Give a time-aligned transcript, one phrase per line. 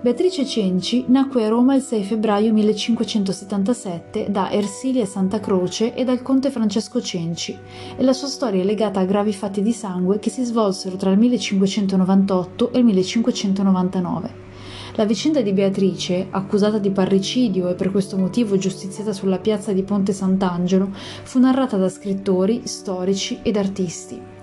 [0.00, 6.22] Beatrice Cenci nacque a Roma il 6 febbraio 1577 da Ersilia Santa Croce e dal
[6.22, 7.58] conte Francesco Cenci
[7.96, 11.10] e la sua storia è legata a gravi fatti di sangue che si svolsero tra
[11.10, 14.46] il 1598 e il 1599.
[14.94, 19.82] La vicenda di Beatrice, accusata di parricidio e per questo motivo giustiziata sulla piazza di
[19.82, 24.37] Ponte Sant'Angelo, fu narrata da scrittori, storici ed artisti.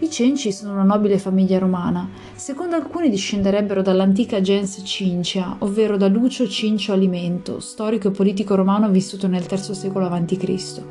[0.00, 2.08] I Cenci sono una nobile famiglia romana.
[2.34, 8.88] Secondo alcuni discenderebbero dall'antica gens Cincia, ovvero da Lucio Cincio Alimento, storico e politico romano
[8.90, 10.82] vissuto nel III secolo a.C.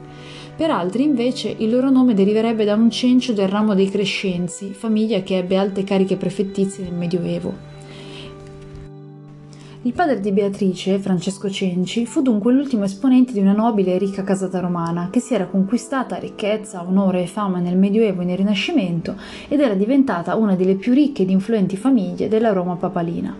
[0.57, 5.21] Per altri, invece, il loro nome deriverebbe da un cencio del ramo dei Crescenzi, famiglia
[5.21, 7.76] che ebbe alte cariche prefettizie nel Medioevo.
[9.87, 14.21] Il padre di Beatrice, Francesco Cenci, fu dunque l'ultimo esponente di una nobile e ricca
[14.21, 19.15] casata romana che si era conquistata ricchezza, onore e fama nel Medioevo e nel Rinascimento
[19.47, 23.33] ed era diventata una delle più ricche ed influenti famiglie della Roma papalina.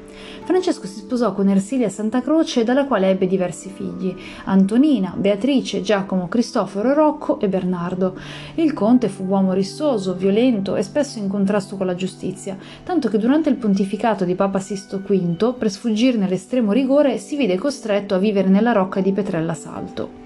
[0.47, 6.29] Francesco si sposò con Ersilia Santa Croce, dalla quale ebbe diversi figli: Antonina, Beatrice, Giacomo,
[6.29, 8.17] Cristoforo, Rocco e Bernardo.
[8.55, 13.17] Il conte fu uomo rissoso, violento e spesso in contrasto con la giustizia, tanto che
[13.17, 18.17] durante il pontificato di Papa Sisto V, per sfuggirne l'estremo rigore, si vide costretto a
[18.17, 20.23] vivere nella rocca di Petrella Salto.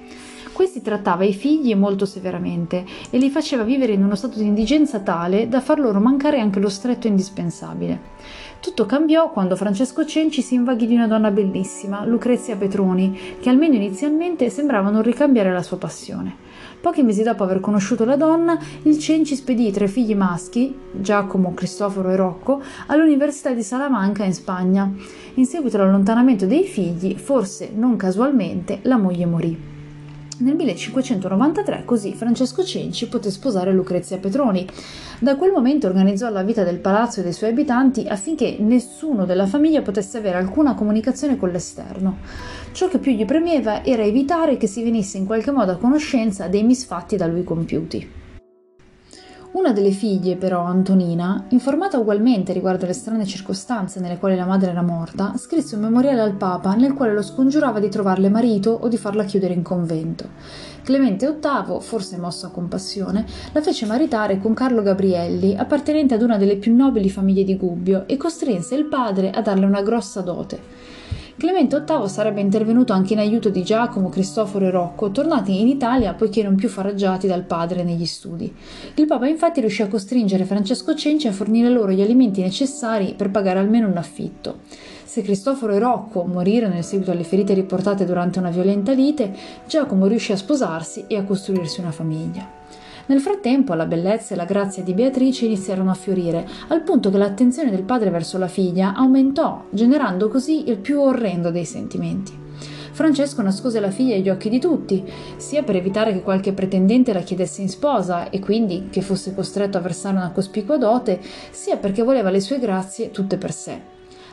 [0.53, 4.99] Questi trattava i figli molto severamente e li faceva vivere in uno stato di indigenza
[4.99, 7.99] tale da far loro mancare anche lo stretto indispensabile.
[8.61, 13.73] Tutto cambiò quando Francesco Cenci si invaghì di una donna bellissima, Lucrezia Petroni, che almeno
[13.73, 16.35] inizialmente sembrava non ricambiare la sua passione.
[16.79, 21.55] Pochi mesi dopo aver conosciuto la donna, il Cenci spedì i tre figli maschi, Giacomo,
[21.55, 24.93] Cristoforo e Rocco, all'Università di Salamanca in Spagna.
[25.33, 29.70] In seguito all'allontanamento dei figli, forse non casualmente, la moglie morì.
[30.41, 34.67] Nel 1593 così Francesco Cenci poté sposare Lucrezia Petroni.
[35.19, 39.45] Da quel momento organizzò la vita del palazzo e dei suoi abitanti affinché nessuno della
[39.45, 42.17] famiglia potesse avere alcuna comunicazione con l'esterno.
[42.71, 46.47] Ciò che più gli premeva era evitare che si venisse in qualche modo a conoscenza
[46.47, 48.20] dei misfatti da lui compiuti.
[49.53, 54.71] Una delle figlie, però, Antonina, informata ugualmente riguardo le strane circostanze nelle quali la madre
[54.71, 58.87] era morta, scrisse un memoriale al Papa nel quale lo scongiurava di trovarle marito o
[58.87, 60.29] di farla chiudere in convento.
[60.83, 66.37] Clemente VIII, forse mosso a compassione, la fece maritare con Carlo Gabrielli, appartenente ad una
[66.37, 70.59] delle più nobili famiglie di Gubbio, e costrinse il padre a darle una grossa dote.
[71.41, 76.13] Clemente VIII sarebbe intervenuto anche in aiuto di Giacomo, Cristoforo e Rocco, tornati in Italia
[76.13, 78.53] poiché non più faraggiati dal padre negli studi.
[78.93, 83.31] Il Papa infatti riuscì a costringere Francesco Cenci a fornire loro gli alimenti necessari per
[83.31, 84.59] pagare almeno un affitto.
[85.03, 89.33] Se Cristoforo e Rocco morirono in seguito alle ferite riportate durante una violenta lite,
[89.65, 92.60] Giacomo riuscì a sposarsi e a costruirsi una famiglia.
[93.07, 97.17] Nel frattempo la bellezza e la grazia di Beatrice iniziarono a fiorire, al punto che
[97.17, 102.39] l'attenzione del padre verso la figlia aumentò, generando così il più orrendo dei sentimenti.
[102.91, 105.03] Francesco nascose la figlia agli occhi di tutti,
[105.37, 109.77] sia per evitare che qualche pretendente la chiedesse in sposa e quindi che fosse costretto
[109.77, 111.19] a versare una cospicua dote,
[111.49, 113.79] sia perché voleva le sue grazie tutte per sé.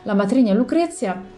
[0.03, 1.37] La matrigna Lucrezia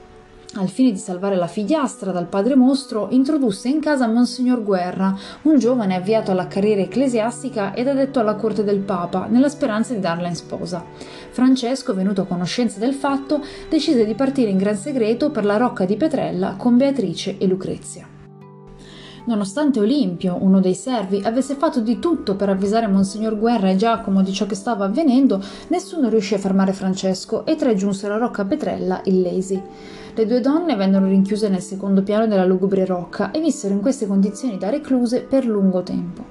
[0.55, 5.59] al fine di salvare la figliastra dal padre mostro, introdusse in casa Monsignor Guerra, un
[5.59, 10.27] giovane avviato alla carriera ecclesiastica ed addetto alla corte del Papa, nella speranza di darla
[10.27, 10.85] in sposa.
[11.31, 15.85] Francesco, venuto a conoscenza del fatto, decise di partire in gran segreto per la rocca
[15.85, 18.09] di Petrella con Beatrice e Lucrezia.
[19.27, 24.23] Nonostante Olimpio, uno dei servi, avesse fatto di tutto per avvisare Monsignor Guerra e Giacomo
[24.23, 28.45] di ciò che stava avvenendo, nessuno riuscì a fermare Francesco e tre giunsero a Rocca
[28.45, 29.63] Petrella illesi.
[30.13, 34.09] Le due donne vennero rinchiuse nel secondo piano della lugubre rocca e vissero in queste
[34.09, 36.25] condizioni da recluse per lungo tempo.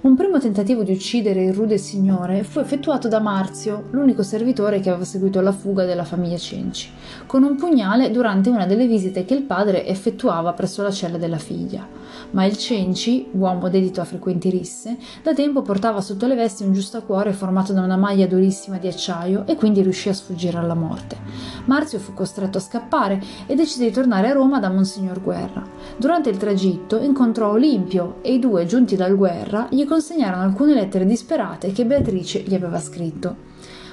[0.00, 4.88] Un primo tentativo di uccidere il rude signore fu effettuato da Marzio, l'unico servitore che
[4.88, 6.88] aveva seguito la fuga della famiglia Cenci,
[7.26, 11.38] con un pugnale durante una delle visite che il padre effettuava presso la cella della
[11.38, 11.86] figlia.
[12.30, 16.72] Ma il Cenci, uomo dedito a frequenti risse, da tempo portava sotto le vesti un
[16.72, 21.16] giustacuore formato da una maglia durissima di acciaio e quindi riuscì a sfuggire alla morte.
[21.64, 25.64] Marzio fu costretto a scappare e decise di tornare a Roma da Monsignor Guerra.
[25.96, 31.06] Durante il tragitto incontrò Olimpio e i due, giunti dal Guerra, gli consegnarono alcune lettere
[31.06, 33.47] disperate che Beatrice gli aveva scritto.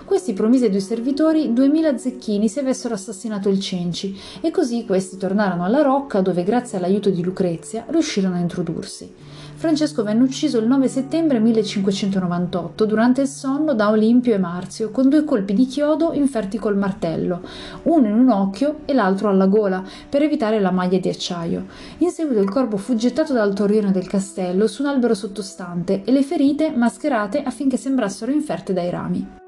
[0.06, 5.18] Questi promise ai due servitori duemila zecchini se avessero assassinato il Cenci e così questi
[5.18, 9.12] tornarono alla rocca dove grazie all'aiuto di Lucrezia riuscirono a introdursi.
[9.56, 15.10] Francesco venne ucciso il 9 settembre 1598 durante il sonno da Olimpio e Marzio con
[15.10, 17.42] due colpi di chiodo inferti col martello,
[17.84, 21.66] uno in un occhio e l'altro alla gola, per evitare la maglia di acciaio.
[22.00, 26.12] In seguito il corpo fu gettato dal torrione del castello su un albero sottostante e
[26.12, 29.44] le ferite mascherate affinché sembrassero inferte dai rami.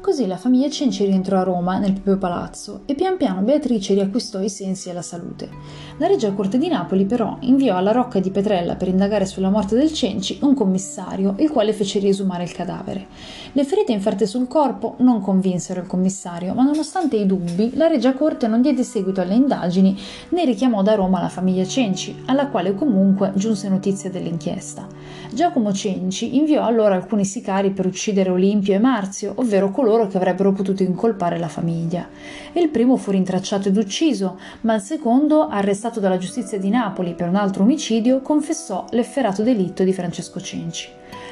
[0.00, 4.40] Così la famiglia Cenci rientrò a Roma, nel proprio palazzo, e pian piano Beatrice riacquistò
[4.40, 5.50] i sensi e la salute.
[5.98, 9.74] La Regia Corte di Napoli, però, inviò alla Rocca di Petrella per indagare sulla morte
[9.74, 13.06] del Cenci un commissario, il quale fece riesumare il cadavere.
[13.52, 18.14] Le ferite inferte sul corpo non convinsero il commissario, ma nonostante i dubbi, la Regia
[18.14, 19.98] Corte non diede seguito alle indagini
[20.30, 24.86] né richiamò da Roma la famiglia Cenci, alla quale comunque giunse notizia dell'inchiesta.
[25.32, 30.52] Giacomo Cenci inviò allora alcuni sicari per uccidere Olimpio e Marzio, ovvero coloro che avrebbero
[30.52, 32.08] potuto incolpare la famiglia.
[32.52, 37.28] Il primo fu rintracciato ed ucciso, ma il secondo, arrestato dalla giustizia di Napoli per
[37.28, 40.88] un altro omicidio, confessò l'efferato delitto di Francesco Cenci.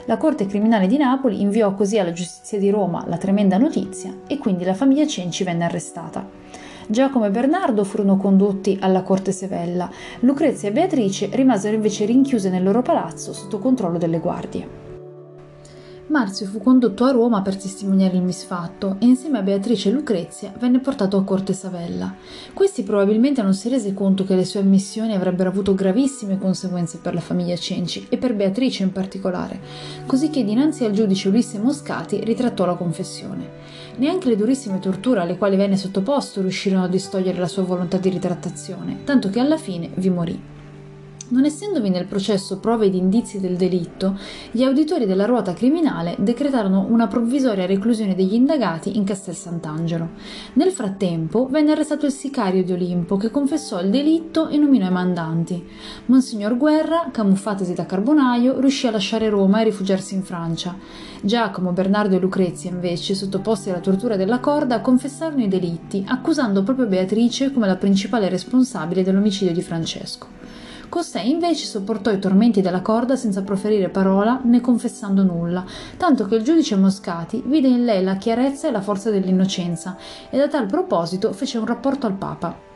[0.06, 4.38] La Corte Criminale di Napoli inviò così alla giustizia di Roma la tremenda notizia e
[4.38, 6.28] quindi la famiglia Cenci venne arrestata.
[6.88, 9.90] Giacomo e Bernardo furono condotti alla corte Sevella,
[10.20, 14.85] Lucrezia e Beatrice rimasero invece rinchiuse nel loro palazzo sotto controllo delle guardie.
[16.08, 20.52] Marzio fu condotto a Roma per testimoniare il misfatto e insieme a Beatrice e Lucrezia
[20.56, 22.14] venne portato a Corte Savella.
[22.54, 27.12] Questi probabilmente non si rese conto che le sue ammissioni avrebbero avuto gravissime conseguenze per
[27.12, 29.58] la famiglia Cenci e per Beatrice in particolare,
[30.06, 33.48] così che dinanzi al giudice Ulisse Moscati ritrattò la confessione.
[33.96, 38.10] Neanche le durissime torture alle quali venne sottoposto riuscirono a distogliere la sua volontà di
[38.10, 40.54] ritrattazione, tanto che alla fine vi morì.
[41.28, 44.16] Non essendovi nel processo prove ed indizi del delitto,
[44.52, 50.10] gli auditori della ruota criminale decretarono una provvisoria reclusione degli indagati in Castel Sant'Angelo.
[50.52, 54.92] Nel frattempo venne arrestato il sicario di Olimpo che confessò il delitto e nominò i
[54.92, 55.66] mandanti.
[56.06, 60.76] Monsignor Guerra, camuffatasi da carbonaio, riuscì a lasciare Roma e rifugiarsi in Francia.
[61.20, 66.86] Giacomo, Bernardo e Lucrezia, invece, sottoposti alla tortura della corda, confessarono i delitti, accusando proprio
[66.86, 70.35] Beatrice come la principale responsabile dell'omicidio di Francesco.
[70.88, 75.64] Costei invece sopportò i tormenti della corda senza proferire parola né confessando nulla,
[75.96, 79.96] tanto che il giudice Moscati vide in lei la chiarezza e la forza dell'innocenza
[80.30, 82.75] e da tal proposito fece un rapporto al Papa.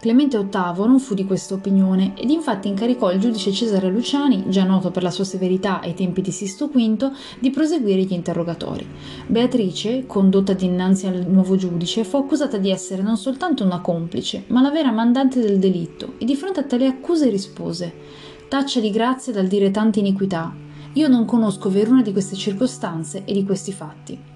[0.00, 4.62] Clemente VIII non fu di questa opinione ed infatti incaricò il giudice Cesare Luciani, già
[4.62, 7.10] noto per la sua severità ai tempi di Sisto V,
[7.40, 8.86] di proseguire gli interrogatori.
[9.26, 14.60] Beatrice, condotta dinanzi al nuovo giudice, fu accusata di essere non soltanto una complice, ma
[14.60, 17.92] la vera mandante del delitto e di fronte a tali accuse rispose
[18.48, 20.54] Taccia di grazia dal dire tante iniquità.
[20.94, 24.27] Io non conosco veruna di queste circostanze e di questi fatti.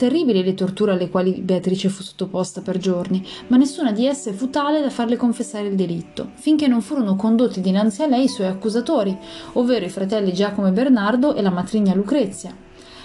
[0.00, 4.48] Terribili le torture alle quali Beatrice fu sottoposta per giorni, ma nessuna di esse fu
[4.48, 8.46] tale da farle confessare il delitto, finché non furono condotti dinanzi a lei i suoi
[8.46, 9.14] accusatori,
[9.52, 12.56] ovvero i fratelli Giacomo e Bernardo e la matrigna Lucrezia.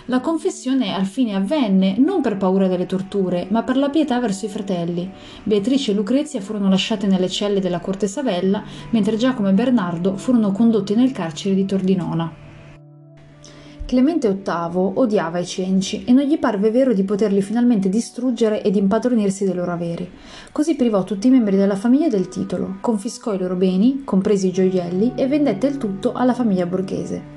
[0.05, 4.45] La confessione al fine avvenne non per paura delle torture, ma per la pietà verso
[4.45, 5.11] i fratelli.
[5.43, 10.53] Beatrice e Lucrezia furono lasciate nelle celle della corte Savella, mentre Giacomo e Bernardo furono
[10.53, 12.44] condotti nel carcere di Tordinona.
[13.85, 18.75] Clemente VIII odiava i cenci e non gli parve vero di poterli finalmente distruggere ed
[18.75, 20.09] impadronirsi dei loro averi.
[20.51, 24.51] Così privò tutti i membri della famiglia del titolo, confiscò i loro beni, compresi i
[24.51, 27.34] gioielli, e vendette il tutto alla famiglia borghese.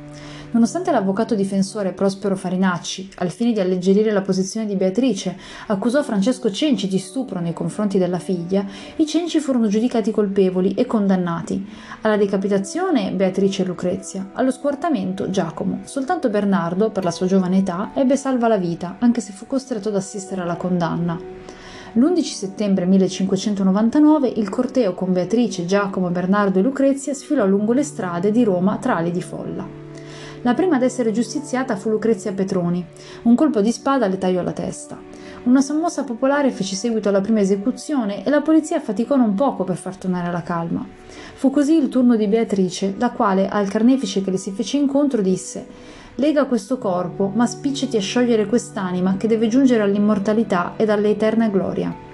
[0.50, 5.36] Nonostante l'avvocato difensore Prospero Farinacci, al fine di alleggerire la posizione di Beatrice,
[5.66, 8.64] accusò Francesco Cenci di stupro nei confronti della figlia,
[8.96, 11.66] i Cenci furono giudicati colpevoli e condannati.
[12.00, 15.80] Alla decapitazione Beatrice e Lucrezia, allo squartamento Giacomo.
[15.84, 19.90] Soltanto Bernardo, per la sua giovane età, ebbe salva la vita, anche se fu costretto
[19.90, 21.20] ad assistere alla condanna.
[21.92, 28.30] L'11 settembre 1599 il corteo con Beatrice, Giacomo, Bernardo e Lucrezia sfilò lungo le strade
[28.30, 29.87] di Roma tra ali di folla.
[30.42, 32.84] La prima ad essere giustiziata fu Lucrezia Petroni.
[33.22, 34.98] Un colpo di spada le tagliò la testa.
[35.44, 39.76] Una sommossa popolare fece seguito alla prima esecuzione e la polizia faticò non poco per
[39.76, 40.86] far tornare la calma.
[41.34, 45.22] Fu così il turno di Beatrice, la quale al carnefice che le si fece incontro
[45.22, 45.66] disse
[46.16, 52.07] Lega questo corpo, ma spicciti a sciogliere quest'anima che deve giungere all'immortalità ed all'eterna gloria.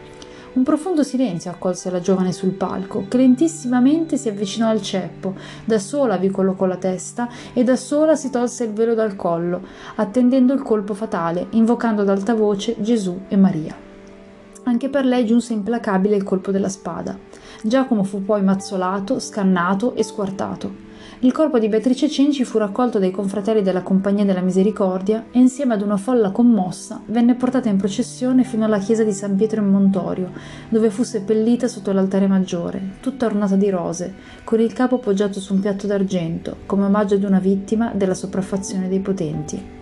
[0.54, 5.34] Un profondo silenzio accolse la giovane sul palco, che lentissimamente si avvicinò al ceppo,
[5.64, 9.62] da sola vi collocò la testa e da sola si tolse il velo dal collo,
[9.96, 13.75] attendendo il colpo fatale, invocando ad alta voce Gesù e Maria.
[14.62, 17.18] Anche per lei giunse implacabile il colpo della spada.
[17.61, 20.84] Giacomo fu poi mazzolato, scannato e squartato.
[21.25, 25.73] Il corpo di Beatrice Cenci fu raccolto dai confratelli della Compagnia della Misericordia e insieme
[25.73, 29.69] ad una folla commossa venne portata in processione fino alla chiesa di San Pietro in
[29.69, 30.33] Montorio,
[30.69, 34.12] dove fu seppellita sotto l'altare maggiore, tutta ornata di rose,
[34.45, 38.88] con il capo poggiato su un piatto d'argento, come omaggio ad una vittima della sopraffazione
[38.88, 39.74] dei potenti.